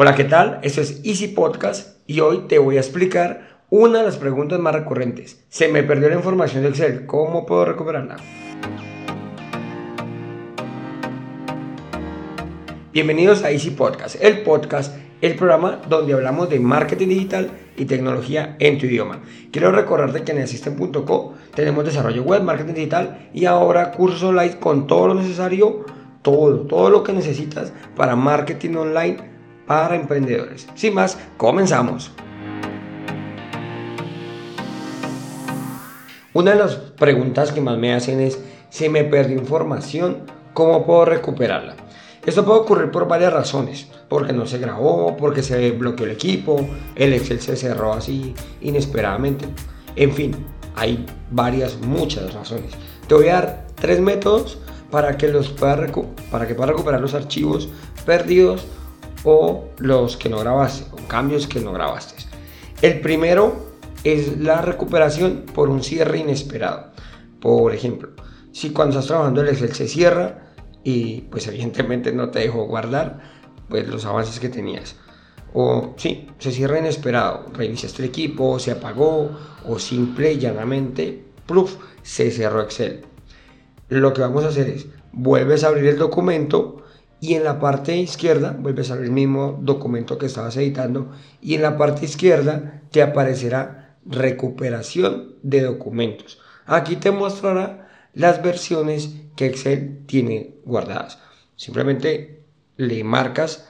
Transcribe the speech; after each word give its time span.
Hola, 0.00 0.14
¿qué 0.14 0.22
tal? 0.22 0.60
Esto 0.62 0.80
es 0.80 1.00
Easy 1.02 1.26
Podcast 1.26 1.98
y 2.06 2.20
hoy 2.20 2.44
te 2.46 2.60
voy 2.60 2.76
a 2.76 2.80
explicar 2.80 3.64
una 3.68 3.98
de 3.98 4.04
las 4.04 4.16
preguntas 4.16 4.60
más 4.60 4.72
recurrentes. 4.72 5.44
Se 5.48 5.66
me 5.66 5.82
perdió 5.82 6.08
la 6.08 6.14
información 6.14 6.62
de 6.62 6.68
Excel, 6.68 7.04
¿cómo 7.04 7.44
puedo 7.44 7.64
recuperarla? 7.64 8.16
Bienvenidos 12.92 13.42
a 13.42 13.50
Easy 13.50 13.70
Podcast, 13.70 14.22
el 14.22 14.42
podcast, 14.42 14.96
el 15.20 15.34
programa 15.34 15.80
donde 15.88 16.12
hablamos 16.12 16.48
de 16.48 16.60
marketing 16.60 17.08
digital 17.08 17.50
y 17.76 17.86
tecnología 17.86 18.54
en 18.60 18.78
tu 18.78 18.86
idioma. 18.86 19.22
Quiero 19.50 19.72
recordarte 19.72 20.22
que 20.22 20.30
en 20.30 20.42
Assistant.co 20.42 21.34
tenemos 21.56 21.84
desarrollo 21.84 22.22
web, 22.22 22.44
marketing 22.44 22.74
digital 22.74 23.30
y 23.34 23.46
ahora 23.46 23.90
cursos 23.90 24.22
online 24.22 24.60
con 24.60 24.86
todo 24.86 25.08
lo 25.08 25.14
necesario, 25.14 25.84
todo, 26.22 26.68
todo 26.68 26.88
lo 26.88 27.02
que 27.02 27.12
necesitas 27.12 27.72
para 27.96 28.14
marketing 28.14 28.76
online 28.76 29.37
para 29.68 29.94
emprendedores. 29.94 30.66
Sin 30.74 30.94
más, 30.94 31.16
comenzamos. 31.36 32.10
Una 36.32 36.52
de 36.52 36.56
las 36.56 36.74
preguntas 36.74 37.52
que 37.52 37.60
más 37.60 37.78
me 37.78 37.94
hacen 37.94 38.20
es, 38.20 38.40
si 38.70 38.88
me 38.88 39.04
perdió 39.04 39.36
información, 39.36 40.22
¿cómo 40.54 40.84
puedo 40.84 41.04
recuperarla? 41.04 41.76
Esto 42.24 42.44
puede 42.44 42.60
ocurrir 42.60 42.90
por 42.90 43.06
varias 43.06 43.32
razones, 43.32 43.88
porque 44.08 44.32
no 44.32 44.46
se 44.46 44.58
grabó, 44.58 45.16
porque 45.16 45.42
se 45.42 45.70
bloqueó 45.72 46.06
el 46.06 46.12
equipo, 46.12 46.68
el 46.94 47.12
Excel 47.12 47.40
se 47.40 47.56
cerró 47.56 47.92
así 47.92 48.34
inesperadamente. 48.60 49.46
En 49.96 50.12
fin, 50.12 50.36
hay 50.76 51.06
varias, 51.30 51.78
muchas 51.78 52.32
razones. 52.34 52.72
Te 53.06 53.14
voy 53.14 53.28
a 53.28 53.34
dar 53.34 53.66
tres 53.74 54.00
métodos 54.00 54.58
para 54.90 55.16
que, 55.16 55.28
los 55.28 55.48
para 55.50 55.86
que 55.86 56.54
puedas 56.54 56.70
recuperar 56.70 57.00
los 57.00 57.14
archivos 57.14 57.68
perdidos 58.06 58.66
o 59.24 59.68
los 59.78 60.16
que 60.16 60.28
no 60.28 60.38
grabaste, 60.38 60.86
o 60.92 61.08
cambios 61.08 61.46
que 61.46 61.60
no 61.60 61.72
grabaste. 61.72 62.24
El 62.82 63.00
primero 63.00 63.68
es 64.04 64.38
la 64.38 64.62
recuperación 64.62 65.44
por 65.54 65.68
un 65.68 65.82
cierre 65.82 66.18
inesperado. 66.18 66.92
Por 67.40 67.74
ejemplo, 67.74 68.10
si 68.52 68.70
cuando 68.70 68.92
estás 68.92 69.08
trabajando 69.08 69.40
el 69.40 69.48
Excel 69.48 69.74
se 69.74 69.88
cierra 69.88 70.52
y 70.84 71.22
pues 71.22 71.46
evidentemente 71.48 72.12
no 72.12 72.30
te 72.30 72.40
dejó 72.40 72.66
guardar 72.66 73.20
pues 73.68 73.86
los 73.88 74.04
avances 74.04 74.40
que 74.40 74.48
tenías. 74.48 74.96
O 75.54 75.94
sí, 75.96 76.28
se 76.38 76.52
cierra 76.52 76.78
inesperado, 76.78 77.46
reiniciaste 77.52 78.02
el 78.02 78.08
equipo, 78.08 78.58
se 78.58 78.70
apagó 78.70 79.30
o 79.66 79.78
simple 79.78 80.32
y 80.32 80.38
llanamente, 80.38 81.24
pluf, 81.46 81.76
se 82.02 82.30
cerró 82.30 82.62
Excel. 82.62 83.04
Lo 83.88 84.12
que 84.12 84.20
vamos 84.20 84.44
a 84.44 84.48
hacer 84.48 84.68
es, 84.68 84.86
vuelves 85.12 85.64
a 85.64 85.68
abrir 85.68 85.86
el 85.86 85.98
documento 85.98 86.82
y 87.20 87.34
en 87.34 87.44
la 87.44 87.58
parte 87.58 87.96
izquierda 87.96 88.56
vuelves 88.58 88.90
a 88.90 88.94
ver 88.94 89.04
el 89.04 89.10
mismo 89.10 89.58
documento 89.60 90.18
que 90.18 90.26
estabas 90.26 90.56
editando 90.56 91.10
y 91.40 91.54
en 91.54 91.62
la 91.62 91.76
parte 91.76 92.04
izquierda 92.04 92.82
te 92.90 93.02
aparecerá 93.02 93.96
recuperación 94.06 95.34
de 95.42 95.62
documentos. 95.62 96.40
Aquí 96.66 96.96
te 96.96 97.10
mostrará 97.10 97.88
las 98.14 98.42
versiones 98.42 99.14
que 99.36 99.46
Excel 99.46 100.04
tiene 100.06 100.54
guardadas. 100.64 101.18
Simplemente 101.56 102.42
le 102.76 103.04
marcas 103.04 103.66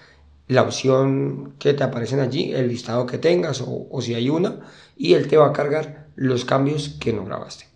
la 0.47 0.63
opción 0.63 1.55
que 1.59 1.75
te 1.75 1.85
aparecen 1.85 2.21
allí, 2.21 2.53
el 2.53 2.69
listado 2.69 3.07
que 3.07 3.19
tengas 3.19 3.61
o, 3.61 3.87
o 3.91 4.01
si 4.01 4.15
hay 4.15 4.31
una, 4.31 4.61
y 4.97 5.15
él 5.15 5.29
te 5.29 5.37
va 5.37 5.49
a 5.49 5.53
cargar 5.53 6.09
los 6.17 6.45
cambios 6.45 6.89
que 7.01 7.13
no 7.13 7.25
grabaste. 7.25 7.67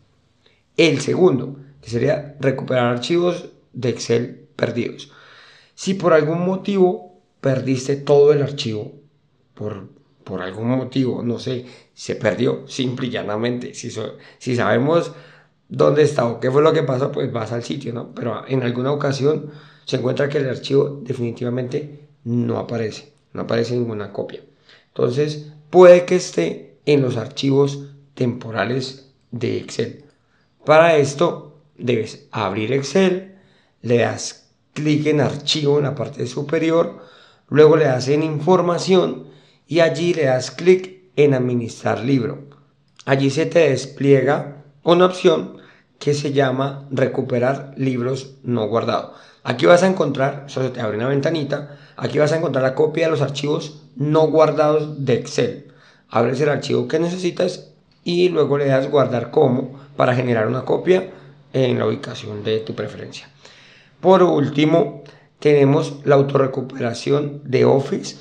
El 0.77 1.01
segundo, 1.01 1.59
que 1.83 1.91
sería 1.91 2.37
recuperar 2.41 2.87
archivos 2.87 3.51
de 3.73 3.91
Excel 3.91 4.49
perdidos. 4.57 5.13
Si 5.75 5.95
por 5.95 6.13
algún 6.13 6.45
motivo 6.45 7.21
perdiste 7.41 7.97
todo 7.97 8.33
el 8.33 8.43
archivo, 8.43 8.93
por, 9.55 9.89
por 10.25 10.43
algún 10.43 10.69
motivo, 10.69 11.23
no 11.23 11.39
sé, 11.39 11.67
se 11.95 12.17
perdió 12.17 12.67
simple 12.69 13.09
y 13.09 13.11
llanamente. 13.11 13.75
Si, 13.75 13.91
si 14.39 14.57
sabemos 14.57 15.13
dónde 15.69 16.03
está 16.03 16.27
o 16.27 16.41
qué 16.41 16.51
fue 16.51 16.63
lo 16.63 16.73
que 16.73 16.83
pasó, 16.83 17.11
pues 17.11 17.33
vas 17.33 17.53
al 17.53 17.65
sitio, 17.65 17.93
¿no? 17.93 18.15
Pero 18.15 18.47
en 18.47 18.63
alguna 18.63 18.93
ocasión 18.93 19.51
se 19.85 19.97
encuentra 19.97 20.29
que 20.29 20.39
el 20.39 20.49
archivo 20.49 21.01
definitivamente 21.03 22.09
no 22.25 22.59
aparece, 22.59 23.13
no 23.33 23.43
aparece 23.43 23.75
ninguna 23.75 24.13
copia. 24.13 24.41
Entonces, 24.89 25.53
puede 25.71 26.05
que 26.05 26.17
esté 26.17 26.77
en 26.87 27.03
los 27.03 27.17
archivos 27.17 27.89
temporales 28.15 29.11
de 29.31 29.57
Excel. 29.57 30.05
Para 30.65 30.97
esto, 30.97 31.59
debes 31.77 32.29
abrir 32.31 32.73
Excel, 32.73 33.37
le 33.81 33.99
das 33.99 34.42
clic 34.73 35.07
en 35.07 35.21
archivo 35.21 35.79
en 35.79 35.85
la 35.85 35.95
parte 35.95 36.27
superior, 36.27 37.01
luego 37.49 37.77
le 37.77 37.85
das 37.85 38.09
en 38.09 38.23
información 38.23 39.25
y 39.67 39.81
allí 39.81 40.15
le 40.15 40.25
das 40.25 40.51
clic 40.51 41.03
en 41.17 41.35
administrar 41.35 42.01
libro. 42.01 42.45
Allí 43.05 43.31
se 43.31 43.47
te 43.47 43.71
despliega 43.71 44.65
una 44.83 45.07
opción 45.07 45.59
que 45.99 46.15
se 46.15 46.33
llama 46.33 46.87
recuperar 46.91 47.75
libros 47.77 48.35
no 48.43 48.67
guardados. 48.67 49.13
Aquí 49.45 49.67
vas 49.67 49.83
a 49.83 49.89
encontrar, 49.89 50.47
se 50.49 50.69
te 50.71 50.81
abre 50.81 50.97
una 50.97 51.09
ventanita, 51.09 51.79
aquí 51.97 52.19
vas 52.19 52.33
a 52.33 52.39
encontrar 52.39 52.63
la 52.63 52.75
copia 52.75 53.07
de 53.07 53.11
los 53.11 53.21
archivos 53.23 53.83
no 53.97 54.29
guardados 54.29 55.05
de 55.05 55.15
Excel. 55.15 55.73
Abres 56.09 56.41
el 56.41 56.49
archivo 56.49 56.89
que 56.89 56.99
necesitas 56.99 57.71
y 58.05 58.29
luego 58.29 58.59
le 58.59 58.67
das 58.67 58.91
guardar 58.91 59.31
como 59.31 59.81
para 59.97 60.15
generar 60.15 60.47
una 60.47 60.65
copia 60.65 61.11
en 61.53 61.79
la 61.79 61.87
ubicación 61.87 62.43
de 62.45 62.61
tu 62.61 62.75
preferencia. 62.75 63.29
Por 64.03 64.25
último, 64.25 65.05
tenemos 65.39 66.01
la 66.03 66.17
autorrecuperación 66.17 67.41
de 67.45 67.65
Office 67.65 68.17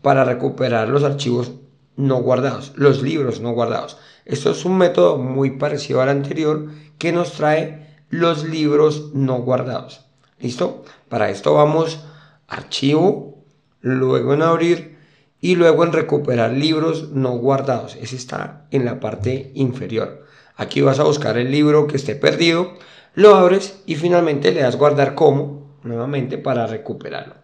para 0.00 0.24
recuperar 0.24 0.88
los 0.88 1.02
archivos 1.02 1.50
no 1.96 2.22
guardados, 2.22 2.72
los 2.76 3.02
libros 3.02 3.40
no 3.40 3.50
guardados. 3.50 3.98
Esto 4.24 4.52
es 4.52 4.64
un 4.64 4.78
método 4.78 5.18
muy 5.18 5.58
parecido 5.58 6.00
al 6.00 6.10
anterior 6.10 6.68
que 6.98 7.10
nos 7.10 7.32
trae 7.32 7.96
los 8.08 8.44
libros 8.44 9.10
no 9.14 9.38
guardados. 9.38 10.06
¿Listo? 10.38 10.84
Para 11.08 11.28
esto 11.28 11.54
vamos 11.54 12.04
archivo, 12.46 13.42
luego 13.80 14.32
en 14.32 14.42
abrir 14.42 14.96
y 15.40 15.56
luego 15.56 15.82
en 15.82 15.92
recuperar 15.92 16.52
libros 16.52 17.10
no 17.10 17.32
guardados. 17.32 17.96
Ese 17.96 18.14
está 18.14 18.68
en 18.70 18.84
la 18.84 19.00
parte 19.00 19.50
inferior. 19.54 20.24
Aquí 20.54 20.82
vas 20.82 21.00
a 21.00 21.04
buscar 21.04 21.36
el 21.36 21.50
libro 21.50 21.88
que 21.88 21.96
esté 21.96 22.14
perdido 22.14 22.74
lo 23.16 23.34
abres 23.34 23.82
y 23.86 23.96
finalmente 23.96 24.52
le 24.52 24.60
das 24.60 24.76
guardar 24.76 25.14
como 25.14 25.78
nuevamente 25.82 26.38
para 26.38 26.66
recuperarlo. 26.66 27.34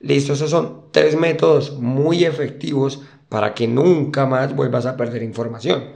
Listo, 0.00 0.32
esos 0.32 0.50
son 0.50 0.84
tres 0.92 1.16
métodos 1.16 1.72
muy 1.78 2.24
efectivos 2.24 3.02
para 3.28 3.52
que 3.52 3.66
nunca 3.66 4.24
más 4.24 4.54
vuelvas 4.54 4.86
a 4.86 4.96
perder 4.96 5.22
información. 5.22 5.90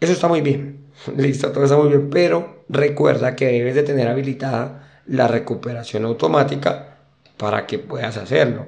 Eso 0.00 0.12
está 0.12 0.28
muy 0.28 0.40
bien, 0.40 0.86
listo, 1.16 1.50
todo 1.50 1.64
está 1.64 1.76
muy 1.76 1.88
bien, 1.88 2.08
pero 2.08 2.64
recuerda 2.68 3.34
que 3.34 3.46
debes 3.46 3.74
de 3.74 3.82
tener 3.82 4.08
habilitada 4.08 5.02
la 5.06 5.26
recuperación 5.26 6.04
automática 6.04 6.98
para 7.36 7.66
que 7.66 7.80
puedas 7.80 8.16
hacerlo. 8.16 8.66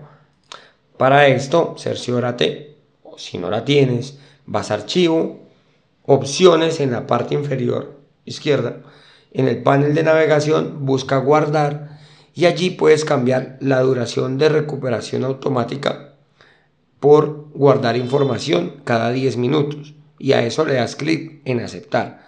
Para 0.98 1.28
esto, 1.28 1.76
cerciórate, 1.78 2.78
o 3.04 3.16
si 3.16 3.38
no 3.38 3.48
la 3.48 3.64
tienes, 3.64 4.18
vas 4.44 4.72
a 4.72 4.74
archivo, 4.74 5.46
opciones 6.04 6.80
en 6.80 6.90
la 6.90 7.06
parte 7.06 7.34
inferior 7.34 8.00
izquierda, 8.24 8.82
en 9.36 9.48
el 9.48 9.62
panel 9.62 9.94
de 9.94 10.02
navegación 10.02 10.86
busca 10.86 11.18
guardar 11.18 11.98
y 12.34 12.46
allí 12.46 12.70
puedes 12.70 13.04
cambiar 13.04 13.58
la 13.60 13.82
duración 13.82 14.38
de 14.38 14.48
recuperación 14.48 15.24
automática 15.24 16.14
por 17.00 17.50
guardar 17.52 17.98
información 17.98 18.80
cada 18.84 19.12
10 19.12 19.36
minutos 19.36 19.94
y 20.18 20.32
a 20.32 20.42
eso 20.42 20.64
le 20.64 20.74
das 20.74 20.96
clic 20.96 21.42
en 21.44 21.60
aceptar. 21.60 22.26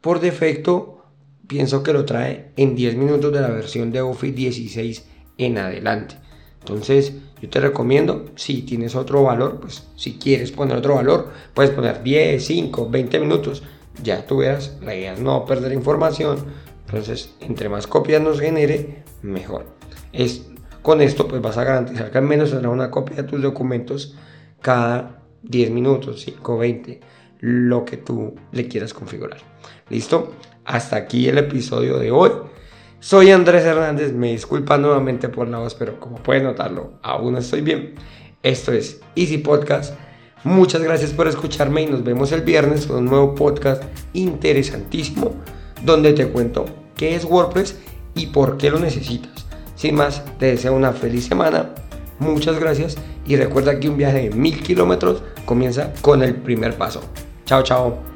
Por 0.00 0.18
defecto 0.18 1.04
pienso 1.46 1.84
que 1.84 1.92
lo 1.92 2.04
trae 2.04 2.50
en 2.56 2.74
10 2.74 2.96
minutos 2.96 3.32
de 3.32 3.40
la 3.40 3.50
versión 3.50 3.92
de 3.92 4.00
Office 4.00 4.34
16 4.34 5.06
en 5.38 5.58
adelante. 5.58 6.16
Entonces, 6.58 7.12
yo 7.40 7.48
te 7.48 7.60
recomiendo, 7.60 8.24
si 8.34 8.62
tienes 8.62 8.96
otro 8.96 9.22
valor, 9.22 9.60
pues 9.60 9.84
si 9.94 10.14
quieres 10.14 10.50
poner 10.50 10.78
otro 10.78 10.96
valor, 10.96 11.30
puedes 11.54 11.70
poner 11.70 12.02
10, 12.02 12.44
5, 12.44 12.90
20 12.90 13.20
minutos 13.20 13.62
ya 14.02 14.26
tú 14.26 14.38
veas, 14.38 14.76
la 14.82 14.94
idea 14.94 15.14
es 15.14 15.20
no 15.20 15.44
perder 15.44 15.72
información, 15.72 16.38
entonces 16.86 17.34
entre 17.40 17.68
más 17.68 17.86
copias 17.86 18.22
nos 18.22 18.40
genere, 18.40 19.02
mejor. 19.22 19.66
Es, 20.12 20.46
con 20.82 21.00
esto 21.00 21.28
pues 21.28 21.42
vas 21.42 21.58
a 21.58 21.64
garantizar 21.64 22.10
que 22.10 22.18
al 22.18 22.24
menos 22.24 22.50
tendrá 22.50 22.70
una 22.70 22.90
copia 22.90 23.16
de 23.16 23.22
tus 23.24 23.42
documentos 23.42 24.16
cada 24.60 25.22
10 25.42 25.70
minutos, 25.70 26.22
5, 26.22 26.58
20, 26.58 27.00
lo 27.40 27.84
que 27.84 27.96
tú 27.96 28.34
le 28.52 28.68
quieras 28.68 28.94
configurar. 28.94 29.38
¿Listo? 29.88 30.32
Hasta 30.64 30.96
aquí 30.96 31.28
el 31.28 31.38
episodio 31.38 31.98
de 31.98 32.10
hoy. 32.10 32.30
Soy 33.00 33.30
Andrés 33.30 33.64
Hernández, 33.64 34.12
me 34.12 34.32
disculpa 34.32 34.76
nuevamente 34.76 35.28
por 35.28 35.46
la 35.46 35.58
voz, 35.58 35.74
pero 35.74 36.00
como 36.00 36.16
pueden 36.16 36.44
notarlo, 36.44 36.94
aún 37.02 37.36
estoy 37.36 37.60
bien. 37.60 37.94
Esto 38.42 38.72
es 38.72 39.00
Easy 39.14 39.38
Podcast 39.38 39.94
Muchas 40.44 40.82
gracias 40.82 41.12
por 41.12 41.28
escucharme 41.28 41.82
y 41.82 41.86
nos 41.86 42.04
vemos 42.04 42.32
el 42.32 42.42
viernes 42.42 42.86
con 42.86 42.98
un 42.98 43.04
nuevo 43.06 43.34
podcast 43.34 43.82
interesantísimo 44.12 45.34
donde 45.84 46.12
te 46.12 46.28
cuento 46.28 46.64
qué 46.96 47.14
es 47.14 47.24
WordPress 47.24 47.76
y 48.14 48.26
por 48.26 48.56
qué 48.56 48.70
lo 48.70 48.78
necesitas. 48.78 49.46
Sin 49.74 49.94
más, 49.94 50.22
te 50.38 50.46
deseo 50.46 50.74
una 50.74 50.92
feliz 50.92 51.26
semana 51.26 51.70
Muchas 52.18 52.58
gracias 52.58 52.96
y 53.26 53.36
recuerda 53.36 53.78
que 53.78 53.88
un 53.88 53.96
viaje 53.96 54.28
de 54.28 54.30
mil 54.30 54.60
kilómetros 54.62 55.22
comienza 55.44 55.92
con 56.02 56.22
el 56.22 56.34
primer 56.34 56.76
paso. 56.76 57.00
Chao, 57.44 57.62
chao. 57.62 58.07